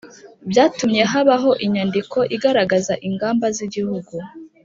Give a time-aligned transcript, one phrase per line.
[0.49, 4.15] byatumye habaho inyandiko igaragaza ingamba z'igihugu